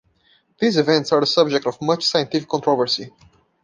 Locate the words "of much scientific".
1.67-2.49